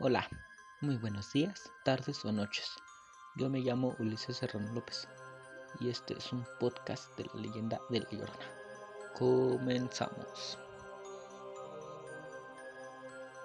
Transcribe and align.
Hola, 0.00 0.28
muy 0.80 0.96
buenos 0.96 1.32
días, 1.32 1.72
tardes 1.84 2.24
o 2.24 2.30
noches. 2.30 2.70
Yo 3.34 3.50
me 3.50 3.58
llamo 3.58 3.96
Ulises 3.98 4.36
Serrano 4.36 4.72
López 4.72 5.08
y 5.80 5.90
este 5.90 6.16
es 6.16 6.32
un 6.32 6.46
podcast 6.60 7.16
de 7.16 7.24
la 7.24 7.40
leyenda 7.40 7.80
de 7.90 7.98
La 7.98 8.10
Llorona. 8.10 8.46
Comenzamos. 9.18 10.56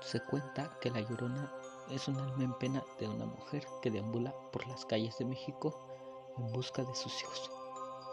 Se 0.00 0.20
cuenta 0.20 0.74
que 0.80 0.90
La 0.90 1.02
Llorona 1.02 1.52
es 1.90 2.08
un 2.08 2.18
alma 2.18 2.44
en 2.44 2.54
pena 2.54 2.82
de 2.98 3.08
una 3.08 3.26
mujer 3.26 3.66
que 3.82 3.90
deambula 3.90 4.32
por 4.50 4.66
las 4.68 4.86
calles 4.86 5.18
de 5.18 5.26
México 5.26 6.34
en 6.38 6.50
busca 6.50 6.82
de 6.82 6.94
sus 6.94 7.12
hijos, 7.24 7.50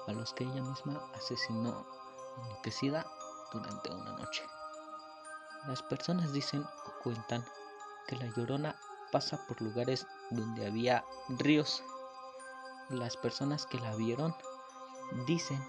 a 0.07 0.11
los 0.11 0.33
que 0.33 0.43
ella 0.43 0.61
misma 0.61 1.09
asesinó 1.13 1.87
enloquecida 2.43 3.09
durante 3.53 3.91
una 3.91 4.11
noche. 4.17 4.43
Las 5.67 5.81
personas 5.83 6.33
dicen 6.33 6.63
o 6.63 7.01
cuentan 7.01 7.45
que 8.07 8.15
la 8.15 8.27
llorona 8.35 8.75
pasa 9.11 9.45
por 9.47 9.61
lugares 9.61 10.07
donde 10.31 10.65
había 10.65 11.05
ríos. 11.29 11.83
Las 12.89 13.17
personas 13.17 13.65
que 13.65 13.79
la 13.79 13.95
vieron 13.95 14.35
dicen 15.25 15.61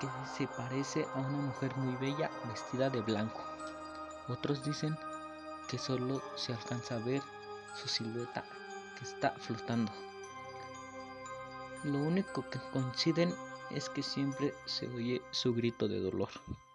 que 0.00 0.08
se 0.36 0.46
parece 0.46 1.06
a 1.14 1.18
una 1.18 1.38
mujer 1.38 1.76
muy 1.76 1.96
bella 1.96 2.30
vestida 2.48 2.90
de 2.90 3.00
blanco. 3.00 3.40
Otros 4.28 4.64
dicen 4.64 4.96
que 5.68 5.78
solo 5.78 6.22
se 6.36 6.52
alcanza 6.52 6.96
a 6.96 6.98
ver 6.98 7.22
su 7.74 7.88
silueta 7.88 8.44
que 8.98 9.04
está 9.04 9.30
flotando. 9.32 9.92
Lo 11.84 11.98
único 11.98 12.48
que 12.50 12.58
coinciden 12.72 13.34
es 13.70 13.88
que 13.88 14.02
siempre 14.02 14.54
se 14.66 14.88
oye 14.88 15.22
su 15.30 15.54
grito 15.54 15.88
de 15.88 16.00
dolor 16.00 16.30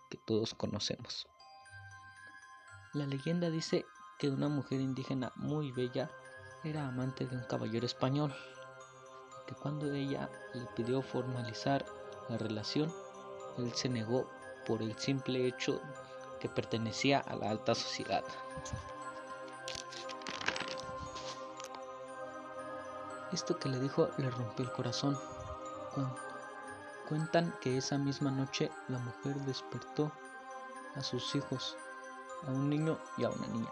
que 0.09 0.17
todos 0.17 0.53
conocemos. 0.53 1.27
La 2.93 3.07
leyenda 3.07 3.49
dice 3.49 3.85
que 4.17 4.29
una 4.29 4.47
mujer 4.47 4.79
indígena 4.79 5.31
muy 5.35 5.71
bella 5.71 6.09
era 6.63 6.87
amante 6.87 7.25
de 7.25 7.35
un 7.35 7.43
caballero 7.43 7.85
español, 7.85 8.33
que 9.47 9.55
cuando 9.55 9.91
ella 9.91 10.29
le 10.53 10.65
pidió 10.75 11.01
formalizar 11.01 11.85
la 12.29 12.37
relación, 12.37 12.93
él 13.57 13.73
se 13.73 13.89
negó 13.89 14.29
por 14.65 14.81
el 14.81 14.97
simple 14.97 15.45
hecho 15.45 15.81
que 16.39 16.49
pertenecía 16.49 17.19
a 17.19 17.35
la 17.35 17.49
alta 17.49 17.75
sociedad. 17.75 18.23
Esto 23.31 23.57
que 23.57 23.69
le 23.69 23.79
dijo 23.79 24.09
le 24.17 24.29
rompió 24.29 24.65
el 24.65 24.71
corazón. 24.71 25.17
Cuentan 27.09 27.53
que 27.61 27.77
esa 27.77 27.97
misma 27.97 28.31
noche 28.31 28.71
la 28.87 28.99
mujer 28.99 29.35
despertó 29.41 30.11
a 30.95 31.01
sus 31.01 31.35
hijos, 31.35 31.75
a 32.47 32.51
un 32.51 32.69
niño 32.69 32.99
y 33.17 33.23
a 33.23 33.29
una 33.29 33.47
niña. 33.47 33.71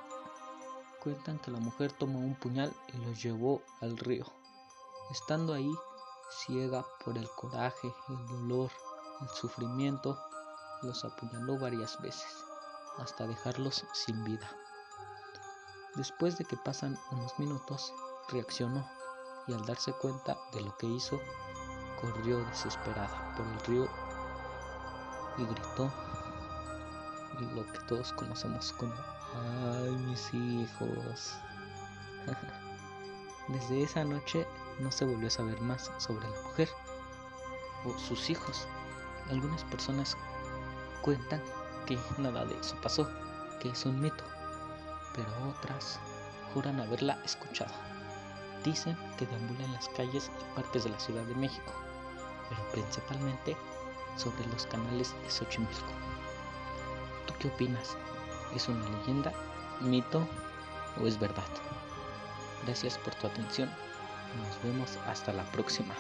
Cuentan 1.02 1.40
que 1.40 1.50
la 1.50 1.60
mujer 1.60 1.92
tomó 1.94 2.20
un 2.20 2.36
puñal 2.36 2.72
y 2.94 2.98
los 2.98 3.24
llevó 3.24 3.64
al 3.82 3.98
río. 3.98 4.24
Estando 5.10 5.56
ahí, 5.56 5.74
ciega 6.46 6.86
por 7.04 7.18
el 7.18 7.28
coraje, 7.32 7.92
el 8.10 8.28
dolor, 8.28 8.70
el 9.22 9.30
sufrimiento, 9.30 10.16
los 10.84 11.04
apuñaló 11.04 11.58
varias 11.58 12.00
veces, 12.04 12.46
hasta 13.00 13.26
dejarlos 13.26 13.84
sin 13.94 14.24
vida. 14.24 14.48
Después 15.96 16.38
de 16.38 16.46
que 16.46 16.56
pasan 16.58 16.96
unos 17.12 17.38
minutos, 17.40 17.92
reaccionó 18.30 18.88
y 19.48 19.54
al 19.54 19.66
darse 19.66 19.94
cuenta 19.94 20.38
de 20.54 20.62
lo 20.62 20.78
que 20.78 20.86
hizo, 20.86 21.20
corrió 22.00 22.46
desesperada 22.46 23.34
por 23.36 23.48
el 23.48 23.60
río 23.62 23.90
y 25.40 25.46
gritó 25.46 25.92
lo 27.56 27.66
que 27.72 27.80
todos 27.88 28.14
conocemos 28.14 28.72
como 28.74 28.94
Ay, 29.34 29.92
mis 29.92 30.34
hijos. 30.34 31.36
Desde 33.48 33.84
esa 33.84 34.04
noche 34.04 34.46
no 34.80 34.92
se 34.92 35.06
volvió 35.06 35.28
a 35.28 35.32
saber 35.32 35.60
más 35.62 35.92
sobre 35.98 36.30
la 36.30 36.42
mujer 36.42 36.70
o 37.86 37.98
sus 37.98 38.30
hijos. 38.30 38.68
Algunas 39.30 39.64
personas 39.66 40.18
cuentan 41.02 41.42
que 41.86 41.98
nada 42.18 42.46
de 42.46 42.58
eso 42.60 42.76
pasó, 42.82 43.10
que 43.60 43.70
es 43.70 43.86
un 43.86 44.00
mito, 44.00 44.24
pero 45.16 45.30
otras 45.50 46.00
juran 46.54 46.80
haberla 46.80 47.20
escuchado. 47.24 47.74
Dicen 48.64 48.98
que 49.18 49.26
deambula 49.26 49.64
en 49.66 49.74
las 49.74 49.90
calles 49.90 50.30
y 50.40 50.56
parques 50.56 50.84
de 50.84 50.92
la 50.92 51.00
Ciudad 51.00 51.24
de 51.24 51.36
México, 51.36 51.74
pero 52.50 52.62
principalmente 52.72 53.58
sobre 54.18 54.46
los 54.48 54.66
canales 54.68 55.16
de 55.24 55.32
Xochimilco. 55.32 55.94
¿Tú 57.26 57.34
qué 57.40 57.48
opinas? 57.48 57.98
¿Es 58.56 58.68
una 58.68 58.84
leyenda, 58.90 59.32
mito 59.82 60.28
o 61.02 61.08
es 61.08 61.20
verdad? 61.20 61.44
Gracias 62.66 62.98
por 62.98 63.16
tu 63.16 63.28
atención. 63.28 63.70
Nos 64.38 64.64
vemos 64.64 64.98
hasta 65.08 65.34
la 65.34 65.44
próxima. 65.52 65.94